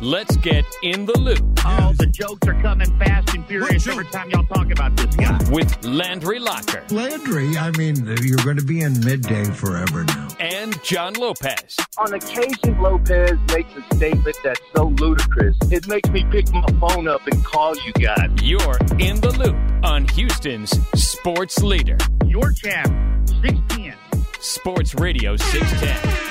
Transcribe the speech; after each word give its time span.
let's 0.00 0.36
get 0.38 0.64
in 0.82 1.06
the 1.06 1.18
loop. 1.18 1.40
Oh, 1.64 1.92
the 1.98 2.06
jokes 2.06 2.46
are 2.48 2.60
coming 2.62 2.98
fast 2.98 3.34
and 3.34 3.46
furious 3.46 3.86
every 3.86 4.06
time 4.06 4.30
y'all 4.30 4.44
talk 4.44 4.70
about 4.70 4.96
this 4.96 5.14
guy. 5.16 5.38
With 5.50 5.84
Landry 5.84 6.38
Locker. 6.38 6.84
Landry, 6.90 7.56
I 7.56 7.70
mean, 7.72 8.06
you're 8.22 8.38
going 8.38 8.56
to 8.56 8.64
be 8.64 8.80
in 8.80 8.98
midday 9.04 9.44
forever 9.44 10.04
now. 10.04 10.28
And 10.38 10.82
John 10.82 11.14
Lopez. 11.14 11.76
On 11.98 12.14
occasion, 12.14 12.80
Lopez 12.80 13.38
makes 13.48 13.70
a 13.76 13.94
statement 13.96 14.36
that's 14.42 14.60
so 14.74 14.84
ludicrous, 14.84 15.56
it 15.70 15.86
makes 15.88 16.08
me 16.10 16.24
pick 16.30 16.52
my 16.52 16.66
phone 16.80 17.08
up 17.08 17.26
and 17.26 17.44
call 17.44 17.76
you 17.76 17.92
guys. 17.92 18.30
You're 18.42 18.78
in 18.98 19.20
the 19.20 19.34
loop 19.38 19.84
on 19.84 20.06
Houston's 20.08 20.70
sports 20.94 21.62
leader. 21.62 21.98
Your 22.26 22.52
champ, 22.52 23.28
610. 23.28 23.96
Sports 24.40 24.94
Radio 24.94 25.36
610. 25.36 26.29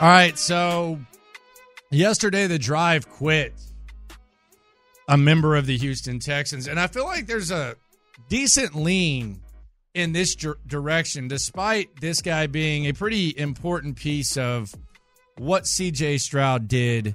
All 0.00 0.08
right, 0.08 0.38
so 0.38 0.98
yesterday 1.90 2.46
the 2.46 2.58
drive 2.58 3.06
quit. 3.06 3.52
A 5.08 5.18
member 5.18 5.56
of 5.56 5.66
the 5.66 5.76
Houston 5.76 6.20
Texans, 6.20 6.68
and 6.68 6.80
I 6.80 6.86
feel 6.86 7.04
like 7.04 7.26
there's 7.26 7.50
a 7.50 7.76
decent 8.30 8.74
lean 8.74 9.42
in 9.92 10.12
this 10.12 10.34
direction, 10.34 11.28
despite 11.28 12.00
this 12.00 12.22
guy 12.22 12.46
being 12.46 12.86
a 12.86 12.94
pretty 12.94 13.36
important 13.36 13.96
piece 13.96 14.38
of 14.38 14.74
what 15.36 15.64
CJ 15.64 16.20
Stroud 16.20 16.66
did 16.66 17.14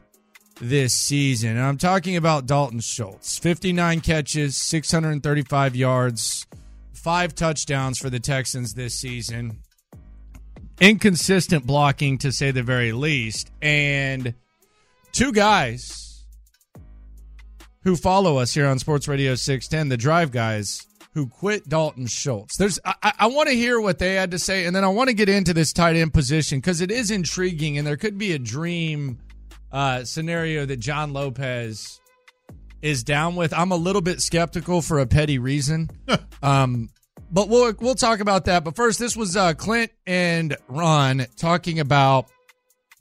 this 0.62 0.94
season. 0.94 1.52
And 1.52 1.62
I'm 1.62 1.78
talking 1.78 2.18
about 2.18 2.46
Dalton 2.46 2.82
Schultz. 2.82 3.40
59 3.40 4.02
catches, 4.02 4.58
635 4.58 5.76
yards, 5.76 6.46
five 6.94 7.34
touchdowns 7.34 7.98
for 7.98 8.12
the 8.12 8.20
Texans 8.20 8.76
this 8.76 8.94
season 8.94 9.64
inconsistent 10.80 11.66
blocking 11.66 12.18
to 12.20 12.32
say 12.32 12.52
the 12.52 12.64
very 12.64 12.92
least, 12.92 13.52
and 13.62 14.34
two 15.12 15.32
guys 15.32 16.26
who 17.84 17.96
follow 17.96 18.38
us 18.38 18.54
here 18.54 18.68
on 18.68 18.80
Sports 18.80 19.08
Radio 19.08 19.36
610, 19.36 19.90
the 19.90 19.98
drive 19.98 20.32
guys 20.32 20.86
who 21.14 21.28
quit 21.28 21.68
Dalton 21.70 22.08
Schultz. 22.08 22.58
There's 22.58 22.78
I, 22.84 23.14
I 23.20 23.28
want 23.28 23.48
to 23.48 23.56
hear 23.56 23.80
what 23.80 24.00
they 24.00 24.16
had 24.16 24.32
to 24.32 24.40
say, 24.40 24.66
and 24.66 24.76
then 24.76 24.84
I 24.84 24.90
want 24.90 25.10
to 25.10 25.14
get 25.14 25.30
into 25.30 25.54
this 25.54 25.72
tight 25.72 25.96
end 25.96 26.14
position 26.14 26.60
because 26.60 26.82
it 26.82 26.92
is 26.92 27.10
intriguing, 27.10 27.78
and 27.78 27.88
there 27.88 27.96
could 27.96 28.18
be 28.18 28.34
a 28.34 28.40
dream 28.40 29.20
uh, 29.72 30.04
scenario 30.04 30.66
that 30.66 30.78
John 30.78 31.14
Lopez 31.14 32.02
is 32.82 33.04
down 33.04 33.36
with. 33.36 33.54
I'm 33.54 33.72
a 33.72 33.78
little 33.78 34.02
bit 34.02 34.22
skeptical 34.22 34.82
for 34.82 35.00
a 35.00 35.08
petty 35.08 35.40
reason. 35.40 35.90
um, 36.44 36.90
but 37.32 37.50
we'll 37.50 37.74
we'll 37.80 37.96
talk 37.96 38.20
about 38.20 38.46
that. 38.46 38.64
But 38.64 38.76
first, 38.76 39.00
this 39.00 39.16
was 39.18 39.36
uh, 39.36 39.54
Clint 39.54 39.92
and 40.06 40.56
Ron 40.68 41.26
talking 41.38 41.80
about 41.80 42.28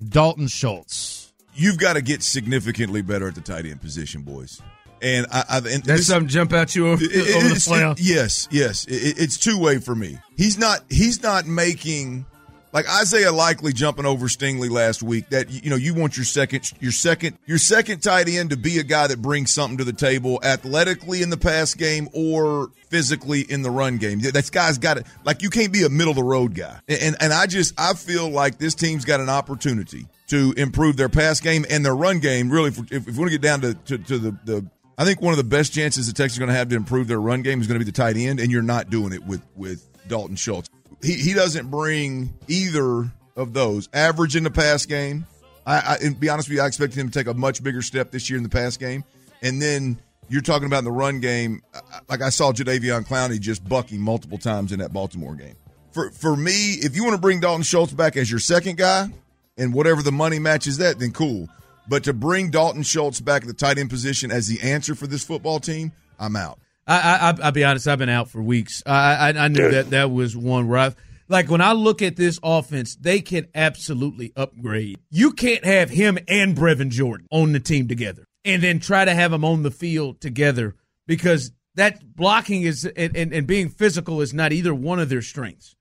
Dalton 0.06 0.48
Schultz. 0.48 1.32
You've 1.54 1.78
got 1.78 1.92
to 1.94 2.02
get 2.02 2.22
significantly 2.22 3.00
better 3.02 3.28
at 3.28 3.34
the 3.36 3.40
tight 3.40 3.64
end 3.66 3.80
position, 3.80 4.22
boys. 4.22 4.60
And 5.02 5.26
I, 5.30 5.44
I 5.48 5.56
and 5.58 5.64
That's 5.66 5.86
this- 5.86 6.06
something 6.06 6.28
jump 6.28 6.52
at 6.52 6.74
you 6.74 6.88
over, 6.88 7.04
it- 7.04 7.10
it- 7.12 7.36
over 7.36 7.44
the 7.48 7.50
it's- 7.56 7.68
playoff. 7.68 7.98
it- 7.98 8.04
yes, 8.04 8.48
yes, 8.50 8.84
It- 8.86 9.18
it's 9.18 9.38
two 9.38 9.58
way 9.58 9.78
for 9.78 9.94
me. 9.94 10.18
He's 10.36 10.56
not. 10.58 10.80
He's 10.88 11.22
not 11.22 11.46
making 11.46 12.26
like 12.74 12.90
Isaiah 13.00 13.32
Likely 13.32 13.72
jumping 13.72 14.04
over 14.04 14.26
Stingley 14.26 14.68
last 14.68 15.02
week. 15.02 15.30
That 15.30 15.48
you 15.48 15.70
know 15.70 15.76
you 15.76 15.94
want 15.94 16.16
your 16.16 16.24
second, 16.24 16.70
your 16.80 16.92
second, 16.92 17.38
your 17.46 17.58
second 17.58 18.02
tight 18.02 18.28
end 18.28 18.50
to 18.50 18.56
be 18.56 18.78
a 18.78 18.82
guy 18.82 19.06
that 19.06 19.22
brings 19.22 19.54
something 19.54 19.78
to 19.78 19.84
the 19.84 19.92
table 19.92 20.40
athletically 20.42 21.22
in 21.22 21.30
the 21.30 21.36
pass 21.36 21.72
game 21.74 22.08
or 22.12 22.70
physically 22.88 23.42
in 23.42 23.62
the 23.62 23.70
run 23.70 23.98
game. 23.98 24.20
That 24.20 24.50
guy's 24.50 24.78
got 24.78 24.98
it. 24.98 25.06
Like 25.24 25.42
you 25.42 25.50
can't 25.50 25.72
be 25.72 25.84
a 25.84 25.88
middle 25.88 26.10
of 26.10 26.16
the 26.16 26.24
road 26.24 26.54
guy. 26.54 26.80
And 26.88 27.16
and 27.20 27.32
I 27.32 27.46
just 27.46 27.74
I 27.78 27.94
feel 27.94 28.28
like 28.28 28.58
this 28.58 28.74
team's 28.74 29.04
got 29.04 29.20
an 29.20 29.28
opportunity 29.28 30.06
to 30.28 30.52
improve 30.56 30.96
their 30.96 31.08
pass 31.08 31.40
game 31.40 31.64
and 31.70 31.84
their 31.84 31.94
run 31.94 32.18
game. 32.18 32.50
Really, 32.50 32.70
if, 32.70 32.92
if 32.92 33.06
we 33.06 33.12
want 33.12 33.30
to 33.30 33.38
get 33.38 33.42
down 33.42 33.60
to, 33.60 33.74
to, 33.74 33.98
to 33.98 34.18
the, 34.18 34.30
the 34.44 34.66
I 34.98 35.04
think 35.04 35.22
one 35.22 35.32
of 35.32 35.38
the 35.38 35.44
best 35.44 35.72
chances 35.72 36.08
the 36.08 36.12
Texans 36.12 36.38
are 36.38 36.40
going 36.40 36.52
to 36.52 36.58
have 36.58 36.68
to 36.70 36.76
improve 36.76 37.06
their 37.06 37.20
run 37.20 37.42
game 37.42 37.60
is 37.60 37.68
going 37.68 37.78
to 37.78 37.84
be 37.84 37.90
the 37.90 37.96
tight 37.96 38.16
end, 38.16 38.40
and 38.40 38.50
you're 38.50 38.62
not 38.62 38.90
doing 38.90 39.12
it 39.12 39.24
with 39.24 39.42
with 39.54 39.86
Dalton 40.08 40.34
Schultz. 40.36 40.68
He 41.04 41.14
he 41.14 41.34
doesn't 41.34 41.70
bring 41.70 42.32
either 42.48 43.10
of 43.36 43.52
those. 43.52 43.88
Average 43.92 44.36
in 44.36 44.44
the 44.44 44.50
pass 44.50 44.86
game. 44.86 45.26
I, 45.66 45.78
I 45.78 45.96
and 46.02 46.18
be 46.18 46.28
honest 46.28 46.48
with 46.48 46.56
you, 46.56 46.62
I 46.62 46.66
expect 46.66 46.94
him 46.94 47.10
to 47.10 47.18
take 47.18 47.26
a 47.26 47.34
much 47.34 47.62
bigger 47.62 47.82
step 47.82 48.10
this 48.10 48.28
year 48.30 48.36
in 48.36 48.42
the 48.42 48.48
pass 48.48 48.76
game, 48.76 49.04
and 49.42 49.60
then. 49.60 49.98
You're 50.30 50.40
talking 50.40 50.64
about 50.64 50.78
in 50.78 50.84
the 50.86 50.90
run 50.90 51.20
game, 51.20 51.60
like 52.08 52.22
I 52.22 52.30
saw 52.30 52.50
Jadeveon 52.50 53.06
Clowney 53.06 53.38
just 53.38 53.62
bucking 53.68 54.00
multiple 54.00 54.38
times 54.38 54.72
in 54.72 54.78
that 54.78 54.90
Baltimore 54.90 55.34
game. 55.34 55.54
For 55.92 56.10
for 56.12 56.34
me, 56.34 56.76
if 56.80 56.96
you 56.96 57.04
want 57.04 57.14
to 57.14 57.20
bring 57.20 57.40
Dalton 57.40 57.62
Schultz 57.62 57.92
back 57.92 58.16
as 58.16 58.30
your 58.30 58.40
second 58.40 58.78
guy, 58.78 59.10
and 59.58 59.74
whatever 59.74 60.02
the 60.02 60.12
money 60.12 60.38
matches 60.38 60.78
that, 60.78 60.98
then 60.98 61.12
cool. 61.12 61.48
But 61.88 62.04
to 62.04 62.14
bring 62.14 62.50
Dalton 62.50 62.82
Schultz 62.82 63.20
back 63.20 63.42
at 63.42 63.48
the 63.48 63.54
tight 63.54 63.76
end 63.76 63.90
position 63.90 64.30
as 64.30 64.46
the 64.46 64.62
answer 64.62 64.94
for 64.94 65.06
this 65.06 65.22
football 65.22 65.60
team, 65.60 65.92
I'm 66.18 66.36
out. 66.36 66.58
I, 66.86 66.98
I, 66.98 67.30
I- 67.30 67.44
I'll 67.46 67.52
be 67.52 67.64
honest. 67.64 67.88
I've 67.88 67.98
been 67.98 68.08
out 68.08 68.30
for 68.30 68.42
weeks. 68.42 68.82
I, 68.86 69.30
I, 69.32 69.44
I 69.44 69.48
knew 69.48 69.70
that 69.70 69.90
that 69.90 70.10
was 70.10 70.36
one 70.36 70.68
where 70.68 70.78
I, 70.78 70.94
like 71.28 71.50
when 71.50 71.60
I 71.60 71.72
look 71.72 72.02
at 72.02 72.16
this 72.16 72.38
offense, 72.42 72.96
they 72.96 73.20
can 73.20 73.48
absolutely 73.54 74.32
upgrade. 74.36 74.98
You 75.10 75.32
can't 75.32 75.64
have 75.64 75.90
him 75.90 76.18
and 76.28 76.56
Brevin 76.56 76.90
Jordan 76.90 77.26
on 77.30 77.52
the 77.52 77.60
team 77.60 77.88
together, 77.88 78.24
and 78.44 78.62
then 78.62 78.78
try 78.80 79.04
to 79.04 79.14
have 79.14 79.30
them 79.30 79.44
on 79.44 79.62
the 79.62 79.70
field 79.70 80.20
together 80.20 80.74
because 81.06 81.50
that 81.76 82.14
blocking 82.14 82.62
is 82.62 82.84
and, 82.84 83.16
and, 83.16 83.32
and 83.32 83.46
being 83.46 83.68
physical 83.68 84.20
is 84.20 84.32
not 84.34 84.52
either 84.52 84.74
one 84.74 85.00
of 85.00 85.08
their 85.08 85.22
strengths. 85.22 85.74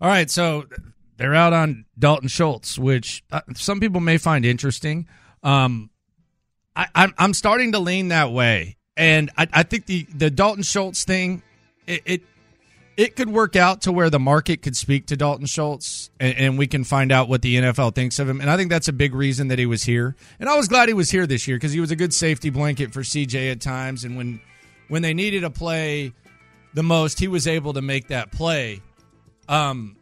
All 0.00 0.08
right, 0.08 0.30
so 0.30 0.64
they're 1.16 1.34
out 1.34 1.52
on 1.52 1.84
Dalton 1.98 2.28
Schultz, 2.28 2.78
which 2.78 3.24
uh, 3.32 3.40
some 3.56 3.80
people 3.80 4.00
may 4.00 4.16
find 4.16 4.46
interesting. 4.46 5.08
Um, 5.42 5.90
I, 6.76 6.86
I'm, 6.94 7.12
I'm 7.18 7.34
starting 7.34 7.72
to 7.72 7.80
lean 7.80 8.08
that 8.08 8.30
way, 8.32 8.76
and 8.98 9.30
I, 9.38 9.48
I 9.52 9.62
think 9.62 9.86
the 9.86 10.06
the 10.14 10.28
Dalton 10.28 10.64
Schultz 10.64 11.04
thing, 11.04 11.42
it, 11.86 12.02
it 12.04 12.22
it 12.96 13.14
could 13.14 13.30
work 13.30 13.54
out 13.54 13.82
to 13.82 13.92
where 13.92 14.10
the 14.10 14.18
market 14.18 14.60
could 14.60 14.76
speak 14.76 15.06
to 15.06 15.16
Dalton 15.16 15.46
Schultz, 15.46 16.10
and, 16.18 16.36
and 16.36 16.58
we 16.58 16.66
can 16.66 16.82
find 16.82 17.12
out 17.12 17.28
what 17.28 17.40
the 17.40 17.56
NFL 17.56 17.94
thinks 17.94 18.18
of 18.18 18.28
him. 18.28 18.40
And 18.40 18.50
I 18.50 18.56
think 18.56 18.70
that's 18.70 18.88
a 18.88 18.92
big 18.92 19.14
reason 19.14 19.48
that 19.48 19.58
he 19.58 19.66
was 19.66 19.84
here. 19.84 20.16
And 20.40 20.48
I 20.48 20.56
was 20.56 20.66
glad 20.66 20.88
he 20.88 20.94
was 20.94 21.10
here 21.10 21.24
this 21.24 21.46
year 21.46 21.56
because 21.56 21.72
he 21.72 21.78
was 21.78 21.92
a 21.92 21.96
good 21.96 22.12
safety 22.12 22.50
blanket 22.50 22.92
for 22.92 23.02
CJ 23.02 23.52
at 23.52 23.60
times, 23.60 24.02
and 24.02 24.16
when 24.16 24.40
when 24.88 25.02
they 25.02 25.14
needed 25.14 25.44
a 25.44 25.50
play 25.50 26.12
the 26.74 26.82
most, 26.82 27.20
he 27.20 27.28
was 27.28 27.46
able 27.46 27.74
to 27.74 27.82
make 27.82 28.08
that 28.08 28.32
play. 28.32 28.82
Um, 29.48 29.96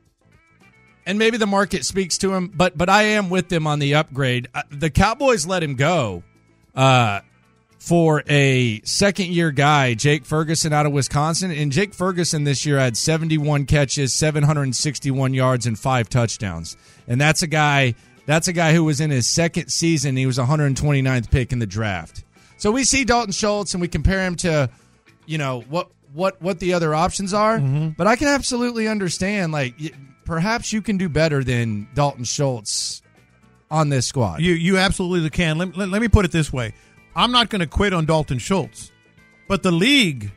and 1.05 1.19
maybe 1.19 1.37
the 1.37 1.47
market 1.47 1.85
speaks 1.85 2.17
to 2.19 2.33
him, 2.35 2.51
but 2.55 2.79
but 2.79 2.89
I 2.89 3.03
am 3.03 3.29
with 3.29 3.51
them 3.51 3.67
on 3.67 3.79
the 3.79 3.95
upgrade. 3.95 4.49
Uh, 4.55 4.63
the 4.71 4.89
Cowboys 4.89 5.47
let 5.47 5.63
him 5.63 5.75
go 5.75 6.25
uh, 6.75 7.21
for 7.87 8.25
a 8.29 8.81
second 8.83 9.29
year 9.29 9.53
guy, 9.53 9.95
Jake 9.95 10.25
Ferguson 10.25 10.73
out 10.73 10.87
of 10.87 10.93
Wisconsin, 10.93 11.53
and 11.53 11.71
Jake 11.71 11.95
Ferguson 11.95 12.43
this 12.43 12.67
year 12.67 12.81
had 12.81 12.97
71 12.97 13.67
catches, 13.67 14.13
761 14.13 15.35
yards, 15.35 15.67
and 15.67 15.79
five 15.79 16.09
touchdowns. 16.09 16.77
And 17.07 17.21
that's 17.21 17.43
a 17.43 17.47
guy 17.47 17.95
that's 18.27 18.49
a 18.49 18.53
guy 18.53 18.75
who 18.75 18.83
was 18.83 19.01
in 19.01 19.11
his 19.11 19.29
second 19.29 19.69
season. 19.69 20.17
He 20.17 20.27
was 20.27 20.37
129th 20.37 21.31
pick 21.31 21.53
in 21.53 21.61
the 21.61 21.67
draft. 21.67 22.25
So 22.57 22.73
we 22.73 22.83
see 22.83 23.05
Dalton 23.05 23.31
Schultz 23.31 23.73
and 23.73 23.81
we 23.81 23.87
compare 23.87 24.27
him 24.27 24.35
to, 24.37 24.69
you 25.25 25.39
know, 25.39 25.61
what 25.69 25.89
what 26.13 26.43
what 26.43 26.59
the 26.59 26.75
other 26.75 26.93
options 26.93 27.33
are. 27.33 27.59
Mm-hmm. 27.59 27.91
But 27.91 28.09
I 28.09 28.17
can 28.17 28.27
absolutely 28.27 28.89
understand 28.89 29.53
like 29.53 29.77
perhaps 30.25 30.73
you 30.73 30.83
can 30.83 30.97
do 30.97 31.09
better 31.09 31.45
than 31.45 31.87
Dalton 31.95 32.25
Schultz 32.25 33.01
on 33.71 33.91
this 33.91 34.09
squad. 34.09 34.41
You 34.41 34.55
you 34.55 34.77
absolutely 34.77 35.31
can. 35.31 35.57
Let, 35.57 35.77
let, 35.77 35.89
let 35.89 36.03
me 36.03 36.09
put 36.09 36.25
it 36.25 36.33
this 36.33 36.53
way: 36.53 36.75
I'm 37.17 37.33
not 37.33 37.49
going 37.49 37.61
to 37.61 37.67
quit 37.67 37.95
on 37.95 38.05
Dalton 38.05 38.39
Schultz, 38.39 38.93
but 39.49 39.63
the 39.63 39.73
league 39.73 40.33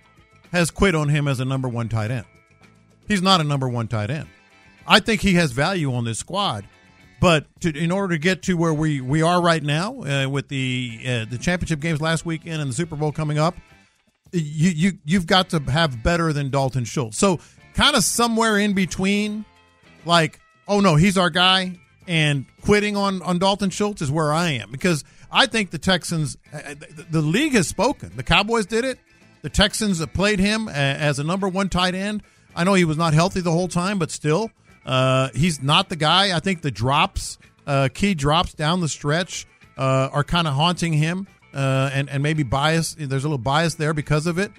has 0.53 0.71
quit 0.71 0.95
on 0.95 1.09
him 1.09 1.27
as 1.27 1.41
a 1.41 1.45
number 1.45 1.67
one 1.67 1.89
tight 1.89 2.09
end. 2.09 2.25
He's 3.05 3.21
not 3.21 3.41
a 3.41 3.43
number 3.43 3.67
one 3.67 3.89
tight 3.89 4.09
end. 4.09 4.29
I 4.87 5.01
think 5.01 5.19
he 5.21 5.33
has 5.33 5.51
value 5.51 5.93
on 5.93 6.05
this 6.05 6.19
squad, 6.19 6.65
but 7.19 7.45
to, 7.61 7.77
in 7.77 7.91
order 7.91 8.15
to 8.15 8.17
get 8.17 8.43
to 8.43 8.53
where 8.55 8.73
we, 8.73 9.01
we 9.01 9.21
are 9.21 9.41
right 9.41 9.61
now 9.61 10.01
uh, 10.03 10.29
with 10.29 10.47
the 10.47 11.01
uh, 11.05 11.25
the 11.25 11.37
championship 11.37 11.81
games 11.81 11.99
last 11.99 12.25
weekend 12.25 12.61
and 12.61 12.71
the 12.71 12.73
Super 12.73 12.95
Bowl 12.95 13.11
coming 13.11 13.37
up, 13.37 13.55
you 14.31 14.69
you 14.69 14.91
you've 15.03 15.27
got 15.27 15.49
to 15.49 15.59
have 15.59 16.01
better 16.01 16.31
than 16.31 16.49
Dalton 16.49 16.85
Schultz. 16.85 17.17
So 17.17 17.39
kind 17.73 17.95
of 17.95 18.05
somewhere 18.05 18.57
in 18.57 18.73
between, 18.73 19.43
like 20.05 20.39
oh 20.67 20.79
no, 20.79 20.95
he's 20.95 21.17
our 21.17 21.29
guy, 21.29 21.77
and 22.07 22.45
quitting 22.61 22.95
on 22.95 23.21
on 23.21 23.37
Dalton 23.37 23.69
Schultz 23.69 24.01
is 24.01 24.09
where 24.09 24.31
I 24.31 24.51
am 24.51 24.71
because 24.71 25.03
I 25.31 25.45
think 25.45 25.71
the 25.71 25.77
Texans, 25.77 26.37
uh, 26.53 26.59
the, 26.73 27.05
the 27.09 27.21
league 27.21 27.53
has 27.53 27.67
spoken. 27.67 28.11
The 28.15 28.23
Cowboys 28.23 28.65
did 28.65 28.85
it. 28.85 28.99
The 29.41 29.49
Texans 29.49 30.05
played 30.07 30.39
him 30.39 30.67
as 30.67 31.19
a 31.19 31.23
number 31.23 31.47
one 31.47 31.69
tight 31.69 31.95
end. 31.95 32.23
I 32.55 32.63
know 32.63 32.73
he 32.73 32.83
was 32.85 32.97
not 32.97 33.13
healthy 33.13 33.41
the 33.41 33.51
whole 33.51 33.67
time, 33.67 33.99
but 33.99 34.11
still, 34.11 34.51
uh, 34.85 35.29
he's 35.33 35.61
not 35.61 35.89
the 35.89 35.95
guy. 35.95 36.35
I 36.35 36.39
think 36.39 36.61
the 36.61 36.71
drops, 36.71 37.37
uh, 37.65 37.89
key 37.93 38.15
drops 38.15 38.53
down 38.53 38.81
the 38.81 38.89
stretch, 38.89 39.45
uh, 39.77 40.09
are 40.11 40.23
kind 40.23 40.47
of 40.47 40.55
haunting 40.55 40.93
him, 40.93 41.27
uh, 41.53 41.89
and 41.93 42.09
and 42.09 42.21
maybe 42.21 42.43
bias. 42.43 42.95
There's 42.99 43.23
a 43.23 43.27
little 43.27 43.37
bias 43.37 43.75
there 43.75 43.93
because 43.93 44.27
of 44.27 44.39
it, 44.39 44.51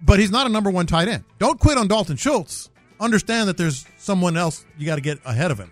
but 0.00 0.18
he's 0.18 0.30
not 0.30 0.46
a 0.46 0.50
number 0.50 0.70
one 0.70 0.86
tight 0.86 1.08
end. 1.08 1.24
Don't 1.38 1.60
quit 1.60 1.76
on 1.76 1.88
Dalton 1.88 2.16
Schultz. 2.16 2.70
Understand 3.00 3.48
that 3.48 3.56
there's 3.56 3.84
someone 3.98 4.36
else 4.36 4.64
you 4.78 4.86
got 4.86 4.94
to 4.94 5.02
get 5.02 5.18
ahead 5.24 5.50
of 5.50 5.58
him. 5.58 5.70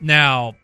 Now, 0.00 0.56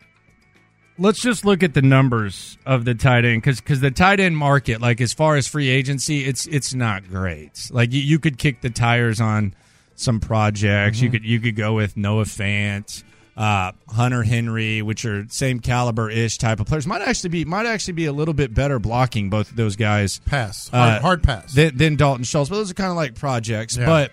let's 0.98 1.20
just 1.20 1.44
look 1.44 1.62
at 1.62 1.74
the 1.74 1.82
numbers 1.82 2.58
of 2.66 2.84
the 2.84 2.94
tight 2.94 3.24
end 3.24 3.42
because 3.42 3.60
because 3.60 3.80
the 3.80 3.90
tight 3.90 4.20
end 4.20 4.36
market, 4.36 4.80
like 4.80 5.00
as 5.00 5.12
far 5.12 5.36
as 5.36 5.46
free 5.46 5.68
agency, 5.68 6.24
it's 6.24 6.46
it's 6.46 6.74
not 6.74 7.08
great. 7.08 7.68
Like 7.70 7.92
you, 7.92 8.00
you 8.00 8.18
could 8.18 8.38
kick 8.38 8.60
the 8.60 8.70
tires 8.70 9.20
on 9.20 9.54
some 9.94 10.20
projects. 10.20 11.00
You 11.00 11.10
could 11.10 11.24
you 11.24 11.40
could 11.40 11.56
go 11.56 11.74
with 11.74 11.96
Noah 11.96 12.24
Fant, 12.24 13.02
uh, 13.36 13.72
Hunter 13.88 14.22
Henry, 14.22 14.82
which 14.82 15.04
are 15.04 15.26
same 15.28 15.60
caliber 15.60 16.10
ish 16.10 16.38
type 16.38 16.60
of 16.60 16.66
players. 16.66 16.86
Might 16.86 17.02
actually 17.02 17.30
be 17.30 17.44
might 17.44 17.66
actually 17.66 17.94
be 17.94 18.06
a 18.06 18.12
little 18.12 18.34
bit 18.34 18.54
better 18.54 18.78
blocking 18.78 19.30
both 19.30 19.50
of 19.50 19.56
those 19.56 19.76
guys. 19.76 20.20
Pass 20.20 20.68
hard, 20.68 21.02
hard 21.02 21.22
pass. 21.22 21.54
than, 21.54 21.76
than 21.76 21.96
Dalton 21.96 22.24
Schultz, 22.24 22.50
but 22.50 22.56
those 22.56 22.70
are 22.70 22.74
kind 22.74 22.90
of 22.90 22.96
like 22.96 23.14
projects. 23.14 23.76
Yeah. 23.76 23.86
But 23.86 24.12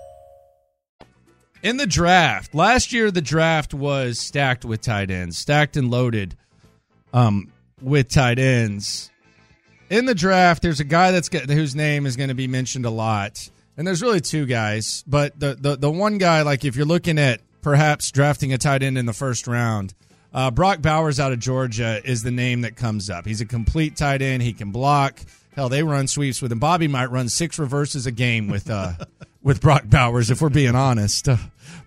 In 1.63 1.77
the 1.77 1.87
draft 1.87 2.53
last 2.55 2.91
year, 2.93 3.11
the 3.11 3.21
draft 3.21 3.73
was 3.73 4.19
stacked 4.19 4.65
with 4.65 4.81
tight 4.81 5.11
ends, 5.11 5.37
stacked 5.37 5.77
and 5.77 5.91
loaded 5.91 6.35
um, 7.13 7.51
with 7.81 8.09
tight 8.09 8.39
ends. 8.39 9.09
In 9.89 10.05
the 10.05 10.15
draft, 10.15 10.61
there's 10.61 10.79
a 10.79 10.85
guy 10.85 11.11
that's 11.11 11.29
got, 11.29 11.49
whose 11.49 11.75
name 11.75 12.05
is 12.05 12.15
going 12.15 12.29
to 12.29 12.35
be 12.35 12.47
mentioned 12.47 12.85
a 12.85 12.89
lot, 12.89 13.49
and 13.75 13.85
there's 13.85 14.01
really 14.01 14.21
two 14.21 14.45
guys. 14.45 15.03
But 15.05 15.37
the, 15.39 15.55
the 15.59 15.75
the 15.75 15.91
one 15.91 16.17
guy, 16.17 16.43
like 16.43 16.63
if 16.63 16.75
you're 16.75 16.85
looking 16.85 17.19
at 17.19 17.41
perhaps 17.61 18.09
drafting 18.11 18.53
a 18.53 18.57
tight 18.57 18.83
end 18.83 18.97
in 18.97 19.05
the 19.05 19.13
first 19.13 19.47
round, 19.47 19.93
uh, 20.33 20.49
Brock 20.49 20.81
Bowers 20.81 21.19
out 21.19 21.33
of 21.33 21.39
Georgia 21.39 22.01
is 22.05 22.23
the 22.23 22.31
name 22.31 22.61
that 22.61 22.77
comes 22.77 23.09
up. 23.09 23.25
He's 23.25 23.41
a 23.41 23.45
complete 23.45 23.97
tight 23.97 24.21
end. 24.21 24.41
He 24.41 24.53
can 24.53 24.71
block. 24.71 25.19
Hell, 25.53 25.67
they 25.67 25.83
run 25.83 26.07
sweeps 26.07 26.41
with 26.41 26.53
him. 26.53 26.59
Bobby 26.59 26.87
might 26.87 27.11
run 27.11 27.27
six 27.27 27.59
reverses 27.59 28.05
a 28.05 28.11
game 28.11 28.47
with 28.47 28.69
uh, 28.69 28.93
with 29.43 29.61
Brock 29.61 29.83
Bowers, 29.87 30.29
if 30.29 30.41
we're 30.41 30.49
being 30.49 30.75
honest. 30.75 31.27
Uh, 31.29 31.37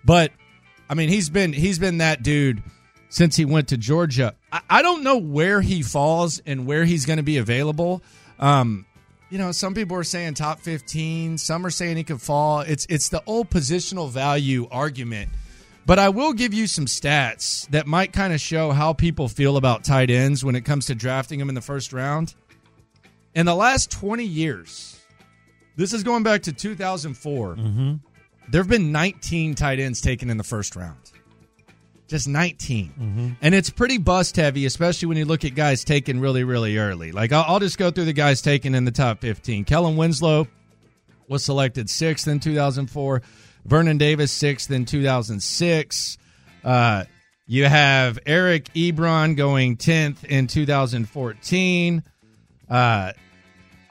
but 0.03 0.31
I 0.89 0.93
mean, 0.93 1.09
he's 1.09 1.29
been 1.29 1.53
he's 1.53 1.79
been 1.79 1.99
that 1.99 2.23
dude 2.23 2.61
since 3.09 3.35
he 3.35 3.45
went 3.45 3.69
to 3.69 3.77
Georgia. 3.77 4.35
I, 4.51 4.61
I 4.69 4.81
don't 4.81 5.03
know 5.03 5.17
where 5.17 5.61
he 5.61 5.81
falls 5.81 6.39
and 6.45 6.65
where 6.65 6.85
he's 6.85 7.05
going 7.05 7.17
to 7.17 7.23
be 7.23 7.37
available. 7.37 8.01
Um, 8.39 8.85
you 9.29 9.37
know, 9.37 9.51
some 9.51 9.73
people 9.73 9.97
are 9.97 10.03
saying 10.03 10.35
top 10.35 10.59
fifteen. 10.59 11.37
Some 11.37 11.65
are 11.65 11.71
saying 11.71 11.97
he 11.97 12.03
could 12.03 12.21
fall. 12.21 12.61
It's 12.61 12.85
it's 12.89 13.09
the 13.09 13.23
old 13.25 13.49
positional 13.49 14.09
value 14.09 14.67
argument. 14.69 15.29
But 15.87 15.99
I 15.99 16.09
will 16.09 16.33
give 16.33 16.51
you 16.53 16.65
some 16.65 16.85
stats 16.85 17.67
that 17.69 17.85
might 17.85 18.11
kind 18.11 18.33
of 18.33 18.41
show 18.41 18.71
how 18.71 18.93
people 18.93 19.27
feel 19.27 19.55
about 19.55 19.83
tight 19.83 20.09
ends 20.09 20.43
when 20.43 20.55
it 20.55 20.61
comes 20.61 20.87
to 20.87 20.95
drafting 20.95 21.37
them 21.37 21.47
in 21.47 21.53
the 21.53 21.61
first 21.61 21.93
round. 21.93 22.33
In 23.35 23.45
the 23.45 23.53
last 23.53 23.91
20 23.91 24.23
years, 24.23 24.99
This 25.75 25.93
is 25.93 26.03
going 26.03 26.23
back 26.23 26.43
to 26.43 26.53
2004. 26.53 27.55
Mm-hmm. 27.55 27.93
There 28.49 28.61
have 28.61 28.69
been 28.69 28.91
19 28.91 29.55
tight 29.55 29.79
ends 29.79 30.01
taken 30.01 30.29
in 30.29 30.37
the 30.37 30.43
first 30.43 30.75
round. 30.75 30.97
Just 32.07 32.27
19. 32.27 32.87
Mm-hmm. 32.89 33.29
And 33.41 33.55
it's 33.55 33.69
pretty 33.69 33.97
bust 33.97 34.35
heavy, 34.35 34.65
especially 34.65 35.07
when 35.07 35.17
you 35.17 35.25
look 35.25 35.43
at 35.43 35.55
guys 35.55 35.83
taken 35.83 36.19
really, 36.19 36.43
really 36.43 36.77
early. 36.77 37.11
Like, 37.11 37.31
I'll, 37.31 37.45
I'll 37.47 37.59
just 37.59 37.77
go 37.77 37.89
through 37.89 38.05
the 38.05 38.13
guys 38.13 38.41
taken 38.41 38.75
in 38.75 38.85
the 38.85 38.91
top 38.91 39.21
15. 39.21 39.65
Kellen 39.65 39.97
Winslow 39.97 40.47
was 41.27 41.43
selected 41.43 41.89
sixth 41.89 42.27
in 42.27 42.39
2004. 42.39 43.21
Vernon 43.65 43.97
Davis, 43.97 44.31
sixth 44.31 44.69
in 44.69 44.85
2006. 44.85 46.17
Uh, 46.63 47.05
you 47.47 47.65
have 47.65 48.19
Eric 48.25 48.65
Ebron 48.73 49.35
going 49.35 49.77
10th 49.77 50.23
in 50.23 50.47
2014. 50.47 52.03
Uh, 52.69 53.11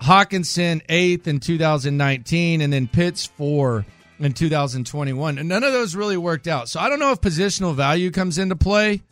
Hockenson, 0.05 0.83
eighth 0.89 1.27
in 1.27 1.41
2019. 1.41 2.61
And 2.61 2.73
then 2.73 2.87
Pitts, 2.87 3.27
four 3.27 3.85
in 4.19 4.33
2021. 4.33 5.39
And 5.39 5.49
none 5.49 5.65
of 5.65 5.73
those 5.73 5.97
really 5.97 6.17
worked 6.17 6.47
out. 6.47 6.69
So 6.69 6.81
I 6.81 6.89
don't 6.89 6.99
know 6.99 7.13
if 7.13 7.21
positional 7.21 7.75
value 7.75 8.11
comes 8.11 8.39
into 8.39 8.57
play. 8.57 9.03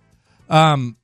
Um, 0.49 0.97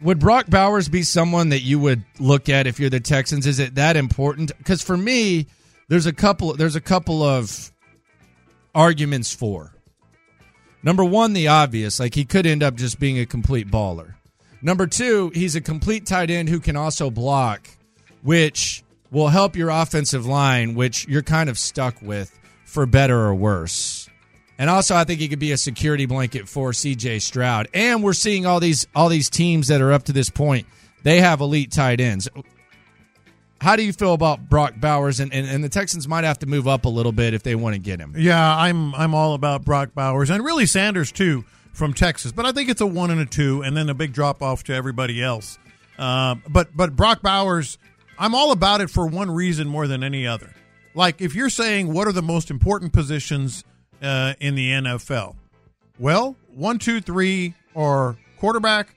would 0.00 0.20
Brock 0.20 0.46
Bowers 0.48 0.88
be 0.88 1.02
someone 1.02 1.48
that 1.48 1.60
you 1.60 1.78
would 1.78 2.04
look 2.20 2.48
at 2.48 2.66
if 2.66 2.78
you're 2.78 2.90
the 2.90 3.00
Texans? 3.00 3.46
Is 3.46 3.58
it 3.58 3.74
that 3.76 3.96
important? 3.96 4.52
Because 4.58 4.82
for 4.82 4.96
me, 4.96 5.46
there's 5.88 6.06
a 6.06 6.12
couple. 6.12 6.54
There's 6.54 6.76
a 6.76 6.80
couple 6.80 7.22
of 7.22 7.72
arguments 8.74 9.32
for. 9.32 9.74
Number 10.82 11.04
one, 11.04 11.32
the 11.32 11.48
obvious, 11.48 11.98
like 11.98 12.14
he 12.14 12.24
could 12.24 12.46
end 12.46 12.62
up 12.62 12.76
just 12.76 13.00
being 13.00 13.18
a 13.18 13.26
complete 13.26 13.68
baller. 13.68 14.14
Number 14.60 14.86
two, 14.86 15.30
he's 15.34 15.54
a 15.54 15.60
complete 15.60 16.06
tight 16.06 16.30
end 16.30 16.48
who 16.48 16.60
can 16.60 16.76
also 16.76 17.10
block, 17.10 17.68
which 18.22 18.82
will 19.10 19.28
help 19.28 19.56
your 19.56 19.70
offensive 19.70 20.26
line, 20.26 20.74
which 20.74 21.06
you're 21.06 21.22
kind 21.22 21.48
of 21.48 21.58
stuck 21.58 22.00
with 22.02 22.36
for 22.64 22.84
better 22.86 23.18
or 23.18 23.34
worse. 23.34 24.08
And 24.58 24.68
also, 24.68 24.96
I 24.96 25.04
think 25.04 25.20
he 25.20 25.28
could 25.28 25.38
be 25.38 25.52
a 25.52 25.56
security 25.56 26.06
blanket 26.06 26.48
for 26.48 26.72
C.J. 26.72 27.20
Stroud. 27.20 27.68
And 27.72 28.02
we're 28.02 28.12
seeing 28.12 28.44
all 28.44 28.58
these 28.58 28.88
all 28.94 29.08
these 29.08 29.30
teams 29.30 29.68
that 29.68 29.80
are 29.80 29.92
up 29.92 30.04
to 30.04 30.12
this 30.12 30.30
point. 30.30 30.66
They 31.04 31.20
have 31.20 31.40
elite 31.40 31.70
tight 31.70 32.00
ends. 32.00 32.28
How 33.60 33.76
do 33.76 33.84
you 33.84 33.92
feel 33.92 34.14
about 34.14 34.48
Brock 34.48 34.74
Bowers? 34.76 35.20
And, 35.20 35.32
and, 35.32 35.48
and 35.48 35.62
the 35.62 35.68
Texans 35.68 36.06
might 36.06 36.24
have 36.24 36.40
to 36.40 36.46
move 36.46 36.68
up 36.68 36.84
a 36.84 36.88
little 36.88 37.12
bit 37.12 37.34
if 37.34 37.42
they 37.42 37.54
want 37.54 37.74
to 37.74 37.80
get 37.80 38.00
him. 38.00 38.14
Yeah, 38.16 38.56
I'm 38.56 38.94
I'm 38.96 39.14
all 39.14 39.34
about 39.34 39.64
Brock 39.64 39.90
Bowers 39.94 40.28
and 40.28 40.44
really 40.44 40.66
Sanders 40.66 41.12
too 41.12 41.44
from 41.78 41.94
Texas. 41.94 42.32
But 42.32 42.44
I 42.44 42.52
think 42.52 42.68
it's 42.68 42.80
a 42.80 42.86
one 42.86 43.10
and 43.10 43.20
a 43.20 43.26
two, 43.26 43.62
and 43.62 43.76
then 43.76 43.88
a 43.88 43.94
big 43.94 44.12
drop 44.12 44.42
off 44.42 44.64
to 44.64 44.74
everybody 44.74 45.22
else. 45.22 45.58
Uh, 45.98 46.34
but 46.48 46.76
but 46.76 46.94
Brock 46.94 47.22
Bowers, 47.22 47.78
I'm 48.18 48.34
all 48.34 48.52
about 48.52 48.80
it 48.80 48.90
for 48.90 49.06
one 49.06 49.30
reason 49.30 49.68
more 49.68 49.86
than 49.86 50.02
any 50.02 50.26
other. 50.26 50.54
Like 50.94 51.20
if 51.20 51.34
you're 51.34 51.50
saying 51.50 51.92
what 51.92 52.06
are 52.08 52.12
the 52.12 52.22
most 52.22 52.50
important 52.50 52.92
positions 52.92 53.64
uh, 54.02 54.34
in 54.40 54.54
the 54.54 54.70
NFL, 54.70 55.36
well, 55.98 56.36
one, 56.54 56.78
two, 56.78 57.00
three, 57.00 57.54
or 57.74 58.16
quarterback, 58.38 58.94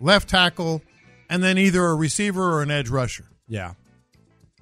left 0.00 0.28
tackle, 0.28 0.82
and 1.30 1.42
then 1.42 1.58
either 1.58 1.84
a 1.84 1.94
receiver 1.94 2.42
or 2.54 2.62
an 2.62 2.70
edge 2.70 2.88
rusher. 2.88 3.24
Yeah, 3.46 3.74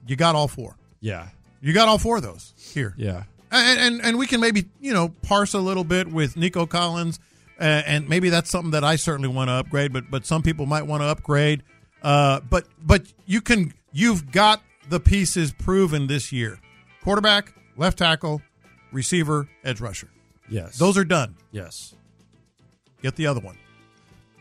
you 0.06 0.16
got 0.16 0.34
all 0.34 0.48
four. 0.48 0.76
Yeah, 1.00 1.28
you 1.60 1.72
got 1.72 1.88
all 1.88 1.98
four 1.98 2.16
of 2.16 2.22
those 2.22 2.54
here. 2.56 2.94
Yeah, 2.96 3.24
and 3.50 3.80
and, 3.80 4.02
and 4.02 4.18
we 4.18 4.26
can 4.26 4.40
maybe 4.40 4.66
you 4.80 4.92
know 4.92 5.08
parse 5.22 5.54
a 5.54 5.60
little 5.60 5.84
bit 5.84 6.08
with 6.08 6.36
Nico 6.36 6.66
Collins, 6.66 7.18
uh, 7.61 7.83
and 7.87 8.09
maybe 8.09 8.31
that's 8.31 8.50
something 8.50 8.71
that 8.71 8.85
I 8.85 8.97
certainly 8.97 9.29
want 9.29 9.49
to 9.49 9.52
upgrade. 9.52 9.93
But 9.93 10.11
but 10.11 10.25
some 10.26 10.43
people 10.43 10.67
might 10.67 10.87
want 10.87 11.02
to 11.02 11.07
upgrade. 11.07 11.62
Uh, 12.02 12.40
but 12.40 12.67
but 12.83 13.02
you 13.26 13.40
can 13.40 13.75
you've 13.93 14.33
got 14.33 14.62
the 14.88 14.99
pieces 15.00 15.52
proven 15.52 16.07
this 16.07 16.33
year: 16.33 16.59
quarterback, 17.02 17.52
left 17.76 17.99
tackle, 17.99 18.40
receiver, 18.93 19.49
edge 19.62 19.81
rusher. 19.81 20.09
Yes, 20.49 20.79
those 20.79 20.97
are 20.97 21.05
done. 21.05 21.37
Yes, 21.52 21.95
get 23.02 23.17
the 23.17 23.26
other 23.26 23.40
one. 23.40 23.57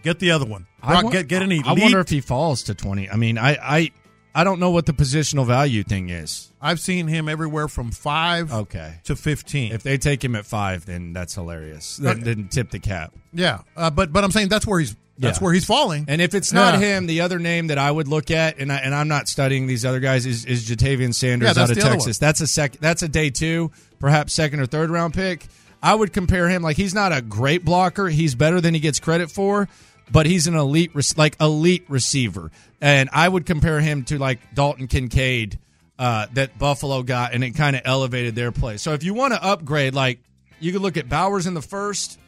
Get 0.02 0.20
the 0.20 0.32
other 0.32 0.46
one. 0.46 0.66
I 0.82 0.94
Brock, 0.94 1.04
wa- 1.04 1.10
get 1.12 1.28
get 1.28 1.42
an 1.42 1.52
elite. 1.52 1.68
I 1.68 1.74
wonder 1.74 2.00
if 2.00 2.10
he 2.10 2.22
falls 2.22 2.64
to 2.64 2.74
twenty. 2.74 3.10
I 3.10 3.18
mean, 3.18 3.38
I 3.38 3.58
I 3.62 3.92
I 4.36 4.44
don't 4.44 4.60
know 4.60 4.70
what 4.70 4.86
the 4.86 4.94
positional 4.94 5.46
value 5.46 5.84
thing 5.84 6.10
is. 6.10 6.52
I've 6.62 6.80
seen 6.80 7.08
him 7.08 7.28
everywhere 7.28 7.68
from 7.68 7.92
five 7.92 8.54
Okay, 8.54 8.96
to 9.06 9.16
fifteen. 9.16 9.72
if 9.72 9.82
they 9.84 9.98
take 9.98 10.24
him 10.24 10.36
at 10.36 10.46
five, 10.46 10.86
then 10.86 11.14
that's 11.14 11.34
hilarious. 11.36 11.98
Then, 11.98 12.20
then 12.22 12.48
tip 12.50 12.70
the 12.72 12.80
cap. 12.80 13.14
yeah, 13.34 13.60
uh, 13.76 13.90
but 13.90 14.12
but 14.14 14.24
I'm 14.24 14.32
saying 14.32 14.50
that's 14.50 14.68
where 14.68 14.80
he's 14.80 14.96
that's 15.18 15.40
Yeah. 15.40 15.44
where 15.46 15.54
he's 15.54 15.66
falling. 15.66 16.06
And 16.08 16.22
if 16.22 16.34
it's 16.34 16.54
not 16.54 16.76
Yeah. 16.76 16.98
him, 16.98 17.06
the 17.08 17.22
other 17.22 17.40
name 17.40 17.68
that 17.68 17.78
I 17.78 17.92
would 17.92 18.08
look 18.08 18.32
at, 18.32 18.58
and 18.60 18.72
I, 18.72 18.78
and 18.78 18.96
I'm 18.96 19.10
not 19.10 19.28
studying 19.28 19.68
these 19.68 19.84
other 19.84 20.00
guys, 20.00 20.26
is, 20.26 20.46
is 20.46 20.66
Ja'Tavion 20.70 21.14
Sanders 21.14 21.58
Yeah, 21.58 21.64
out 21.64 21.70
of 21.72 21.78
Texas. 21.78 22.18
That's 22.20 22.40
a 22.40 22.48
sec. 22.48 22.78
That's 22.80 23.04
a 23.04 23.10
day 23.10 23.30
two, 23.30 23.70
perhaps 24.00 24.32
second 24.34 24.62
or 24.62 24.66
third 24.66 24.90
round 24.90 25.14
pick. 25.14 25.46
I 25.84 25.94
would 25.96 26.14
compare 26.14 26.48
him 26.48 26.62
like 26.62 26.78
he's 26.78 26.94
not 26.94 27.12
a 27.12 27.22
great 27.22 27.66
blocker. 27.66 28.08
He's 28.08 28.34
better 28.36 28.62
than 28.62 28.74
he 28.74 28.80
gets 28.80 29.00
credit 29.02 29.30
for, 29.30 29.68
but 30.12 30.26
he's 30.26 30.48
an 30.48 30.56
elite, 30.56 30.92
like 31.18 31.36
elite 31.40 31.86
receiver. 31.88 32.52
And 32.82 33.10
I 33.12 33.28
would 33.28 33.46
compare 33.46 33.80
him 33.80 34.04
to 34.06 34.18
like 34.18 34.40
Dalton 34.54 34.88
Kincaid 34.88 35.60
uh, 35.98 36.28
that 36.34 36.58
Buffalo 36.58 37.04
got, 37.04 37.34
and 37.34 37.44
it 37.44 37.52
kind 37.52 37.76
of 37.76 37.82
elevated 37.86 38.36
their 38.36 38.52
play. 38.52 38.78
So 38.78 38.94
if 38.94 39.04
you 39.04 39.14
want 39.14 39.34
to 39.34 39.44
upgrade, 39.44 39.94
like 39.94 40.20
you 40.60 40.72
could 40.72 40.82
look 40.82 40.98
at 40.98 41.10
Bowers 41.10 41.46
in 41.48 41.54
the 41.54 41.62
first. 41.62 42.20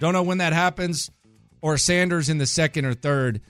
Don't 0.00 0.12
know 0.12 0.22
when 0.22 0.38
that 0.38 0.52
happens 0.52 1.10
or 1.60 1.76
Sanders 1.76 2.28
in 2.28 2.38
the 2.38 2.46
second 2.46 2.84
or 2.84 2.94
third, 2.94 3.40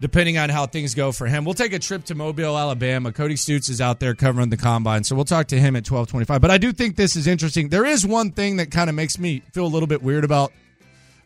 depending 0.00 0.36
on 0.36 0.50
how 0.50 0.66
things 0.66 0.94
go 0.96 1.12
for 1.12 1.28
him. 1.28 1.44
We'll 1.44 1.54
take 1.54 1.72
a 1.72 1.78
trip 1.78 2.04
to 2.06 2.16
Mobile, 2.16 2.58
Alabama. 2.58 3.12
Cody 3.12 3.36
Stoots 3.36 3.68
is 3.68 3.80
out 3.80 4.00
there 4.00 4.16
covering 4.16 4.50
the 4.50 4.56
combine, 4.56 5.04
so 5.04 5.14
we'll 5.14 5.24
talk 5.24 5.46
to 5.48 5.60
him 5.60 5.76
at 5.76 5.84
twelve 5.84 6.08
twenty-five. 6.08 6.40
But 6.40 6.50
I 6.50 6.58
do 6.58 6.72
think 6.72 6.96
this 6.96 7.14
is 7.14 7.28
interesting. 7.28 7.68
There 7.68 7.86
is 7.86 8.04
one 8.04 8.32
thing 8.32 8.56
that 8.56 8.72
kind 8.72 8.90
of 8.90 8.96
makes 8.96 9.18
me 9.18 9.44
feel 9.52 9.64
a 9.64 9.68
little 9.68 9.86
bit 9.86 10.02
weird 10.02 10.24
about 10.24 10.52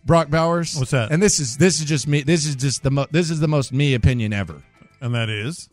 Brock 0.04 0.30
Bowers. 0.30 0.75
What's 0.76 0.90
that? 0.92 1.11
And 1.12 1.23
this 1.23 1.38
is 1.40 1.57
this 1.57 1.80
is 1.80 1.87
just 1.87 2.07
me. 2.09 2.23
This 2.23 2.47
is 2.47 2.57
just 2.57 2.83
the 2.83 2.90
mo- 2.90 3.07
this 3.11 3.30
is 3.30 3.40
the 3.40 3.49
most 3.49 3.73
me 3.73 3.95
opinion 3.95 4.33
ever. 4.33 4.62
and 5.00 5.14
that 5.14 5.28
is 5.28 5.69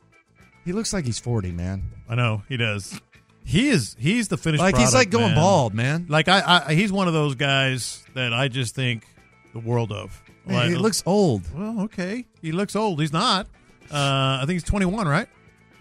He 0.65 0.73
looks 0.73 0.93
like 0.93 1.05
he's 1.05 1.19
forty, 1.19 1.51
man. 1.51 1.83
I 2.09 2.15
know 2.15 2.43
he 2.49 2.57
does. 2.57 2.99
He 3.43 3.69
is. 3.69 3.95
He's 3.97 4.27
the 4.27 4.37
finished. 4.37 4.61
Like 4.61 4.75
he's 4.77 4.93
like 4.93 5.09
going 5.09 5.27
man. 5.27 5.35
bald, 5.35 5.73
man. 5.73 6.05
Like 6.09 6.27
I, 6.27 6.63
I, 6.67 6.73
he's 6.73 6.91
one 6.91 7.07
of 7.07 7.13
those 7.13 7.35
guys 7.35 8.03
that 8.13 8.33
I 8.33 8.49
just 8.49 8.75
think 8.75 9.05
the 9.53 9.59
world 9.59 9.91
of. 9.93 10.21
Man, 10.45 10.55
Like, 10.55 10.69
he 10.69 10.75
looks 10.75 11.01
old. 11.05 11.43
well. 11.57 11.81
Okay, 11.83 12.25
he 12.41 12.51
looks 12.51 12.75
old. 12.75 12.99
He's 12.99 13.13
not. 13.13 13.47
Uh, 13.89 14.39
I 14.41 14.43
think 14.45 14.51
he's 14.55 14.63
21, 14.65 15.07
right? 15.07 15.29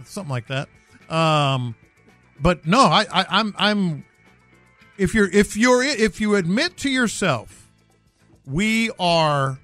Something 0.05 0.31
like 0.31 0.47
that. 0.47 0.69
Um, 1.13 1.75
but 2.41 2.67
no, 2.67 2.81
I, 2.83 3.05
I, 3.13 3.27
I'm, 3.31 3.55
I'm. 3.59 4.05
If 4.97 5.13
you're, 5.15 5.29
if 5.31 5.57
you're, 5.57 5.83
if 5.83 6.21
you 6.21 6.37
admit 6.37 6.77
to 6.79 6.89
yourself, 6.91 7.66
we 8.47 8.91
are 8.99 9.59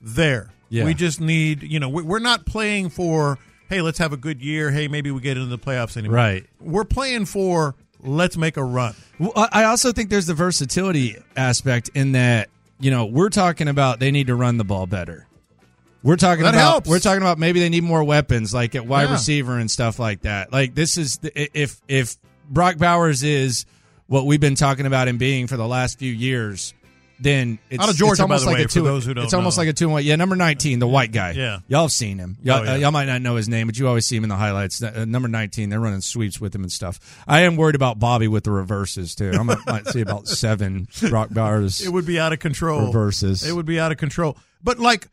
there. 0.00 0.50
Yeah. 0.68 0.84
We 0.84 0.94
just 0.94 1.20
need, 1.20 1.62
you 1.62 1.80
know, 1.80 1.88
we- 1.88 2.02
we're 2.02 2.18
not 2.20 2.46
playing 2.46 2.90
for. 2.90 3.38
Hey, 3.68 3.80
let's 3.82 3.98
have 3.98 4.12
a 4.12 4.16
good 4.16 4.40
year. 4.42 4.70
Hey, 4.70 4.88
maybe 4.88 5.10
we 5.10 5.20
get 5.20 5.36
into 5.36 5.48
the 5.48 5.58
playoffs 5.58 5.96
anymore. 5.96 6.16
Right. 6.16 6.46
We're 6.60 6.84
playing 6.84 7.26
for. 7.26 7.74
Let's 8.02 8.36
make 8.36 8.56
a 8.56 8.64
run. 8.64 8.94
Well, 9.18 9.32
I 9.36 9.48
I 9.52 9.64
also 9.64 9.92
think 9.92 10.08
there's 10.10 10.26
the 10.26 10.34
versatility 10.34 11.16
aspect 11.36 11.90
in 11.94 12.12
that 12.12 12.48
you 12.80 12.90
know 12.90 13.04
we're 13.06 13.28
talking 13.28 13.68
about 13.68 14.00
they 14.00 14.10
need 14.10 14.28
to 14.28 14.34
run 14.34 14.56
the 14.56 14.64
ball 14.64 14.86
better. 14.86 15.26
We're 16.02 16.16
talking 16.16 16.44
That 16.44 16.54
about 16.54 16.70
helps. 16.70 16.88
we're 16.88 16.98
talking 16.98 17.20
about 17.20 17.38
maybe 17.38 17.60
they 17.60 17.68
need 17.68 17.82
more 17.84 18.02
weapons 18.02 18.54
like 18.54 18.74
at 18.74 18.86
wide 18.86 19.04
Yeah. 19.08 19.12
receiver 19.12 19.58
and 19.58 19.70
stuff 19.70 19.98
like 19.98 20.22
that. 20.22 20.50
Like 20.50 20.74
this 20.74 20.96
is 20.96 21.18
the, 21.18 21.60
if 21.60 21.78
if 21.88 22.16
Brock 22.48 22.78
Bowers 22.78 23.22
is 23.22 23.66
what 24.06 24.24
we've 24.24 24.40
been 24.40 24.54
talking 24.54 24.86
about 24.86 25.06
him 25.06 25.18
being 25.18 25.46
for 25.46 25.58
the 25.58 25.68
last 25.68 25.98
few 25.98 26.10
years, 26.12 26.72
then 27.20 27.58
it's, 27.68 27.82
Out 27.82 27.90
of 27.90 27.96
Georgia, 27.96 28.12
it's 28.12 28.20
almost 28.20 28.46
like 28.46 28.56
way, 28.56 28.60
a 28.62 28.68
for 28.68 28.74
two. 28.74 28.82
those 28.82 29.04
who 29.04 29.12
don't 29.14 29.24
it's 29.24 29.34
almost 29.34 29.58
like 29.58 29.68
a 29.68 29.72
two 29.72 29.84
and 29.86 29.92
one. 29.92 30.04
Yeah, 30.04 30.16
number 30.16 30.36
nineteen, 30.36 30.78
the 30.78 30.86
white 30.88 31.12
guy. 31.12 31.32
Yeah. 31.32 31.58
y'all 31.68 31.82
have 31.82 31.92
seen 31.92 32.18
him. 32.18 32.38
Y'all, 32.42 32.60
Oh, 32.60 32.62
yeah. 32.64 32.72
uh, 32.72 32.76
y'all 32.76 32.90
might 32.92 33.04
not 33.06 33.20
know 33.22 33.36
his 33.36 33.48
name, 33.48 33.66
but 33.66 33.78
you 33.78 33.86
always 33.86 34.06
see 34.06 34.16
him 34.16 34.22
in 34.24 34.28
the 34.30 34.36
highlights. 34.36 34.82
Uh, 34.82 35.04
number 35.06 35.28
nineteen, 35.28 35.68
they're 35.68 35.80
running 35.80 36.00
sweeps 36.00 36.40
with 36.40 36.54
him 36.54 36.62
and 36.62 36.72
stuff. 36.72 37.22
I 37.28 37.40
am 37.40 37.56
worried 37.56 37.74
about 37.74 37.98
Bobby 37.98 38.26
with 38.28 38.44
the 38.44 38.50
reverses 38.52 39.14
too. 39.14 39.32
I 39.34 39.42
might, 39.42 39.58
might 39.66 39.86
see 39.88 40.00
about 40.00 40.28
seven 40.28 40.88
Brock 41.10 41.28
Bowers. 41.30 41.80
It 41.84 41.90
would 41.92 42.06
be 42.06 42.18
out 42.18 42.32
of 42.32 42.38
control. 42.38 42.86
Reverses. 42.86 43.46
It 43.46 43.52
would 43.52 43.66
be 43.66 43.78
out 43.78 43.92
of 43.92 43.98
control. 43.98 44.36
But 44.62 44.78
like, 44.78 45.08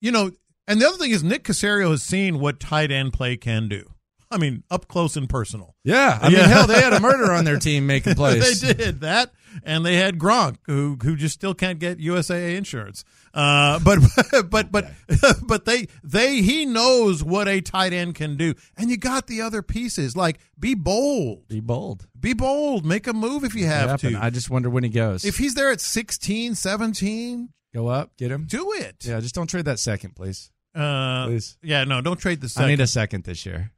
you 0.00 0.10
know, 0.12 0.30
and 0.66 0.80
the 0.80 0.86
other 0.88 0.96
thing 0.98 1.10
is 1.12 1.22
Nick 1.22 1.44
Caserio 1.44 1.90
has 1.90 2.02
seen 2.02 2.40
what 2.40 2.58
tight 2.60 2.90
end 2.90 3.12
play 3.12 3.36
can 3.36 3.68
do. 3.68 3.88
I 4.34 4.38
mean, 4.38 4.64
up 4.70 4.88
close 4.88 5.16
and 5.16 5.28
personal. 5.28 5.74
Yeah, 5.84 6.18
I 6.20 6.28
mean, 6.28 6.38
Yeah. 6.38 6.46
hell, 6.48 6.66
they 6.66 6.80
had 6.80 6.92
a 6.92 7.00
murder 7.00 7.32
on 7.32 7.44
their 7.44 7.58
team 7.60 7.86
making 7.86 8.14
plays. 8.16 8.60
they 8.60 8.72
did 8.74 9.00
that, 9.02 9.32
and 9.62 9.86
they 9.86 9.96
had 9.96 10.18
Gronk, 10.18 10.56
who 10.66 10.98
who 11.02 11.16
just 11.16 11.34
still 11.34 11.54
can't 11.54 11.78
get 11.78 11.98
USAA 11.98 12.56
insurance. 12.56 13.04
Uh, 13.32 13.78
but 13.80 13.98
but 14.50 14.70
but 14.72 14.90
but 15.46 15.64
they 15.64 15.86
they 16.02 16.42
he 16.42 16.66
knows 16.66 17.22
what 17.24 17.48
a 17.48 17.60
tight 17.60 17.92
end 17.92 18.14
can 18.14 18.36
do, 18.36 18.54
and 18.76 18.90
you 18.90 18.96
got 18.96 19.26
the 19.26 19.40
other 19.40 19.62
pieces. 19.62 20.16
Like, 20.16 20.38
be 20.58 20.74
bold, 20.74 21.48
Be 21.48 21.60
bold. 21.60 22.06
be 22.18 22.32
bold, 22.34 22.84
make 22.84 23.06
a 23.06 23.12
move 23.12 23.44
if 23.44 23.54
you 23.54 23.66
have 23.66 24.00
to. 24.00 24.16
I 24.20 24.30
just 24.30 24.50
wonder 24.50 24.68
when 24.68 24.84
he 24.84 24.90
goes. 24.90 25.24
if 25.24 25.36
he's 25.38 25.54
there 25.54 25.70
at 25.70 25.80
16, 25.80 26.54
17, 26.56 27.48
go 27.74 27.88
up, 27.88 28.16
get 28.16 28.30
him. 28.30 28.46
do 28.48 28.72
it. 28.72 28.96
Yeah, 29.04 29.20
just 29.20 29.34
don't 29.34 29.46
trade 29.48 29.64
that 29.66 29.78
second, 29.78 30.14
please. 30.16 30.50
Uh, 30.74 31.26
Please. 31.26 31.56
Yeah, 31.62 31.84
no, 31.84 32.00
don't 32.00 32.18
trade 32.18 32.40
the 32.40 32.48
second. 32.48 32.66
I 32.66 32.70
need 32.70 32.80
a 32.80 32.86
second 32.88 33.22
this 33.22 33.46
year. 33.46 33.70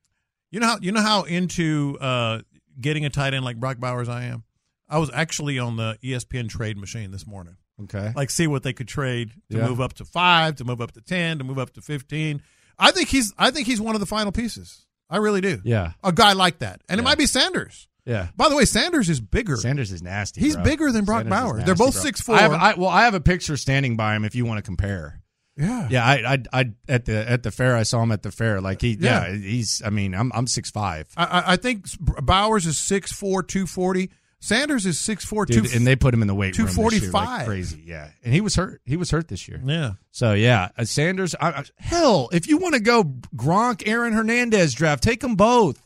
You 0.51 0.61
know 0.61 0.67
how 0.67 0.79
you 0.81 0.93
know 0.93 1.01
how 1.03 1.23
into 1.25 1.99
uh, 2.01 2.41
getting 2.81 3.05
a 3.05 3.11
tight 3.11 3.35
end 3.35 3.45
like 3.45 3.59
Brock 3.59 3.79
Bowers 3.79 4.09
I 4.09 4.25
am. 4.25 4.45
I 4.89 4.99
was 4.99 5.11
actually 5.13 5.59
on 5.59 5.77
the 5.77 5.99
ESPN 6.03 6.49
trade 6.49 6.77
machine 6.79 7.11
this 7.11 7.27
morning. 7.27 7.57
Okay. 7.83 8.13
Like 8.15 8.31
see 8.31 8.47
what 8.47 8.63
they 8.63 8.73
could 8.73 8.89
trade 8.89 9.33
to 9.51 9.59
Yeah. 9.59 9.69
move 9.69 9.81
up 9.81 9.95
to 9.95 10.05
five, 10.05 10.57
to 10.57 10.65
move 10.65 10.81
up 10.81 10.93
to 10.93 11.01
ten, 11.01 11.39
to 11.39 11.45
move 11.45 11.59
up 11.59 11.73
to 11.75 11.83
fifteen. 11.83 12.43
I 12.79 12.91
think 12.93 13.09
he's 13.09 13.33
I 13.37 13.51
think 13.51 13.67
he's 13.67 13.81
one 13.81 13.95
of 13.95 14.01
the 14.01 14.07
final 14.07 14.33
pieces. 14.33 14.87
I 15.11 15.19
really 15.19 15.41
do. 15.41 15.61
Yeah. 15.65 15.93
A 16.03 16.13
guy 16.13 16.33
like 16.33 16.61
that. 16.61 16.81
And 16.89 16.99
it 17.01 17.03
might 17.05 17.19
be 17.19 17.27
Sanders. 17.27 17.89
Yeah. 18.05 18.29
By 18.37 18.49
the 18.49 18.57
way, 18.57 18.65
Sanders 18.65 19.09
is 19.09 19.21
bigger. 19.21 19.57
Sanders 19.57 19.91
is 19.93 20.03
nasty. 20.03 20.41
He's 20.41 20.55
bro. 20.55 20.65
bigger 20.65 20.93
than 20.93 21.05
Brock 21.05 21.23
Sanders 21.23 21.39
Bowers. 21.41 21.65
They're 21.65 21.75
both 21.75 21.95
six 21.95 22.23
6'4". 22.23 22.35
I 22.35 22.41
have, 22.43 22.53
I, 22.53 22.75
well, 22.75 22.89
I 22.89 23.05
have 23.05 23.15
a 23.15 23.21
picture 23.21 23.57
standing 23.57 23.97
by 23.97 24.15
him 24.15 24.25
if 24.25 24.35
you 24.37 24.45
want 24.45 24.59
to 24.59 24.63
compare. 24.63 25.21
Yeah. 25.57 25.89
Yeah, 25.91 26.05
I, 26.05 26.35
I, 26.35 26.61
I, 26.61 26.71
at 26.89 27.05
the 27.07 27.31
at 27.31 27.43
the 27.43 27.51
fair, 27.51 27.77
I 27.77 27.83
saw 27.83 28.03
him 28.03 28.13
at 28.13 28.23
the 28.23 28.31
fair. 28.31 28.61
Like 28.61 28.83
he, 28.83 28.97
yeah, 29.01 29.27
Yeah. 29.29 29.35
he's. 29.37 29.81
I 29.85 29.91
mean, 29.91 30.15
I'm 30.15 30.31
I'm 30.35 30.47
six 30.47 30.71
five, 30.71 31.09
I, 31.17 31.45
I- 31.55 31.57
think 31.57 31.87
Bowers 32.01 32.67
is 32.67 32.77
6'4", 32.77 33.47
240. 33.47 34.11
Sanders 34.39 34.85
is 34.85 34.99
6'4", 34.99 35.47
dude, 35.47 35.75
and 35.75 35.87
they 35.87 35.97
put 35.97 36.13
him 36.13 36.21
in 36.21 36.29
the 36.29 36.35
weight 36.35 36.57
room. 36.59 36.67
this 36.67 36.77
year, 36.77 36.85
like 36.85 37.01
245. 37.01 37.47
crazy. 37.47 37.83
Yeah, 37.87 38.09
and 38.23 38.35
he 38.35 38.43
was 38.43 38.55
hurt. 38.55 38.83
He 38.85 38.97
was 38.97 39.11
hurt 39.11 39.29
this 39.29 39.49
year. 39.49 39.61
Yeah. 39.65 39.93
So 40.11 40.35
yeah, 40.35 40.69
uh, 40.77 40.85
Sanders. 40.85 41.35
I, 41.41 41.49
I- 41.49 41.65
hell, 41.79 42.29
if 42.33 42.47
you 42.47 42.59
want 42.59 42.75
to 42.75 42.81
go 42.81 43.03
Gronk, 43.35 43.83
Aaron 43.89 44.13
Hernandez 44.13 44.75
draft, 44.75 45.03
take 45.03 45.21
them 45.21 45.37
both. 45.37 45.81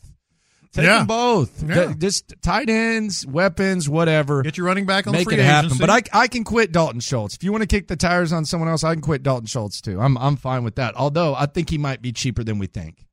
Take 0.73 0.85
Yeah. 0.85 0.99
them 0.99 1.07
both. 1.09 1.63
Yeah. 1.69 1.87
Th- 1.87 1.99
Just 1.99 2.35
tight 2.43 2.71
ends, 2.71 3.27
weapons, 3.27 3.89
whatever. 3.89 4.43
Get 4.43 4.57
your 4.57 4.67
running 4.67 4.87
back 4.87 5.07
on 5.09 5.13
Make 5.13 5.25
free 5.25 5.35
it 5.35 5.41
happen. 5.45 5.67
agency. 5.67 5.81
But 5.85 5.91
I, 5.91 6.21
I 6.23 6.29
can 6.29 6.45
quit 6.45 6.71
Dalton 6.71 7.01
Schultz. 7.01 7.35
If 7.35 7.43
you 7.43 7.51
want 7.51 7.63
to 7.63 7.67
kick 7.67 7.89
the 7.89 7.97
tires 7.97 8.33
on 8.33 8.45
someone 8.45 8.69
else, 8.69 8.85
I 8.85 8.93
can 8.95 9.03
quit 9.03 9.23
Dalton 9.25 9.47
Schultz 9.47 9.81
too. 9.81 10.01
I'm 10.01 10.17
I'm 10.17 10.37
fine 10.37 10.63
with 10.63 10.77
that. 10.77 10.95
Although 10.97 11.35
I 11.35 11.47
think 11.47 11.71
he 11.71 11.79
might 11.79 12.01
be 12.03 12.13
cheaper 12.13 12.45
than 12.45 12.59
we 12.59 12.67
think. 12.69 13.05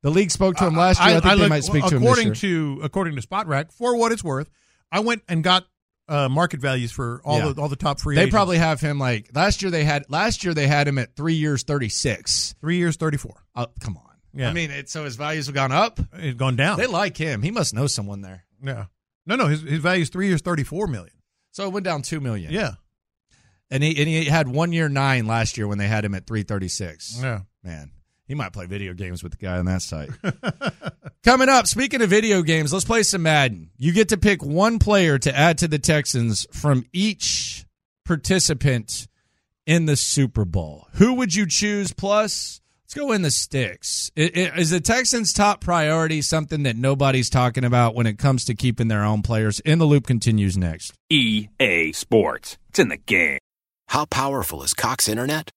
The 0.00 0.10
league 0.10 0.30
spoke 0.30 0.56
to 0.56 0.66
him 0.66 0.76
last 0.76 1.00
year. 1.00 1.08
I, 1.08 1.12
think 1.20 1.24
they 1.24 1.34
looked- 1.34 1.48
might 1.50 1.64
speak 1.64 1.84
to 1.86 1.96
him 1.96 2.02
according 2.02 2.28
this 2.30 2.42
year. 2.42 2.52
to 2.76 2.80
according 2.84 3.16
to 3.16 3.22
Spotrac, 3.22 3.72
for 3.72 3.96
what 3.96 4.12
it's 4.12 4.24
worth, 4.24 4.48
I 4.90 5.00
went 5.00 5.22
and 5.28 5.44
got 5.44 5.66
uh, 6.08 6.28
market 6.30 6.60
values 6.60 6.90
for 6.90 7.20
all 7.22 7.38
Yeah. 7.38 7.52
the 7.52 7.60
all 7.60 7.68
the 7.68 7.76
top 7.76 8.00
free. 8.00 8.14
They 8.14 8.22
agents. 8.22 8.32
probably 8.34 8.56
have 8.56 8.80
him 8.80 8.98
like 8.98 9.28
last 9.34 9.60
year. 9.60 9.70
They 9.70 9.84
had 9.84 10.06
last 10.08 10.42
year 10.42 10.54
they 10.54 10.66
had 10.68 10.88
him 10.88 10.96
at 10.96 11.14
three 11.16 11.34
years 11.34 11.64
thirty 11.64 11.90
six. 11.90 12.54
three 12.62 12.78
years 12.78 12.96
thirty 12.96 13.18
four. 13.18 13.44
Oh, 13.54 13.66
come 13.80 13.98
on. 13.98 14.07
Yeah. 14.34 14.50
I 14.50 14.52
mean, 14.52 14.70
it, 14.70 14.88
so 14.88 15.04
his 15.04 15.16
values 15.16 15.46
have 15.46 15.54
gone 15.54 15.72
up. 15.72 15.98
It's 16.14 16.36
gone 16.36 16.56
down. 16.56 16.78
They 16.78 16.86
like 16.86 17.16
him. 17.16 17.42
He 17.42 17.50
must 17.50 17.74
know 17.74 17.86
someone 17.86 18.20
there. 18.20 18.44
yeah. 18.62 18.86
No, 19.26 19.36
no, 19.36 19.46
his 19.46 19.60
his 19.62 19.80
value 19.80 20.02
is 20.02 20.08
three 20.08 20.28
years 20.28 20.40
thirty 20.40 20.64
four 20.64 20.86
million. 20.86 21.12
So 21.50 21.66
it 21.66 21.72
went 21.72 21.84
down 21.84 22.02
two 22.02 22.20
million. 22.20 22.50
Yeah. 22.52 22.72
and 23.70 23.82
he 23.82 23.90
and 23.98 24.08
he 24.08 24.24
had 24.24 24.48
one 24.48 24.72
year 24.72 24.88
nine 24.88 25.26
last 25.26 25.58
year 25.58 25.66
when 25.68 25.76
they 25.78 25.86
had 25.88 26.04
him 26.04 26.14
at 26.14 26.26
three 26.26 26.42
thirty 26.44 26.68
six. 26.68 27.18
Yeah. 27.20 27.40
Man, 27.62 27.90
he 28.26 28.34
might 28.34 28.52
play 28.54 28.64
video 28.66 28.94
games 28.94 29.22
with 29.22 29.32
the 29.32 29.38
guy 29.38 29.58
on 29.58 29.66
that 29.66 29.82
site. 29.82 30.08
Coming 31.24 31.48
up, 31.50 31.66
speaking 31.66 32.00
of 32.00 32.08
video 32.08 32.40
games, 32.42 32.72
let's 32.72 32.84
play 32.86 33.02
some 33.02 33.22
Madden. 33.22 33.70
You 33.76 33.92
get 33.92 34.08
to 34.10 34.16
pick 34.16 34.42
one 34.42 34.78
player 34.78 35.18
to 35.18 35.36
add 35.36 35.58
to 35.58 35.68
the 35.68 35.78
Texans 35.78 36.46
from 36.52 36.84
each 36.92 37.66
participant 38.06 39.08
in 39.66 39.84
the 39.86 39.96
Super 39.96 40.44
Bowl. 40.46 40.86
Who 40.94 41.14
would 41.14 41.34
you 41.34 41.46
choose? 41.46 41.92
Plus, 41.92 42.60
let's 42.88 42.94
go 42.94 43.12
in 43.12 43.20
the 43.22 43.30
sticks. 43.30 44.10
I- 44.16 44.22
i- 44.34 44.58
Is 44.58 44.70
the 44.70 44.80
Texans' 44.80 45.32
top 45.34 45.60
priority 45.60 46.22
something 46.22 46.62
that 46.62 46.76
nobody's 46.76 47.28
talking 47.28 47.64
about 47.64 47.94
when 47.94 48.06
it 48.06 48.16
comes 48.18 48.46
to 48.46 48.54
keeping 48.54 48.88
their 48.88 49.04
own 49.04 49.20
players? 49.22 49.60
In 49.60 49.78
the 49.78 49.84
loop 49.84 50.06
continues 50.06 50.56
next. 50.56 50.94
EA 51.10 51.92
Sports. 51.92 52.56
It's 52.70 52.78
in 52.78 52.88
the 52.88 52.96
game. 52.96 53.38
How 53.88 54.06
powerful 54.06 54.62
is 54.62 54.72
Cox 54.72 55.06
Internet? 55.06 55.50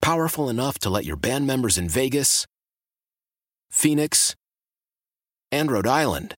Powerful 0.00 0.48
enough 0.48 0.78
to 0.80 0.90
let 0.90 1.04
your 1.04 1.16
band 1.16 1.46
members 1.48 1.76
in 1.78 1.88
Vegas, 1.88 2.46
Phoenix, 3.70 4.36
and 5.50 5.70
Rhode 5.70 5.86
Island 5.86 6.34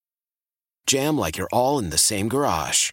jam 0.87 1.19
like 1.19 1.37
you're 1.37 1.49
all 1.53 1.79
in 1.79 1.91
the 1.91 1.99
same 1.99 2.29
garage. 2.29 2.93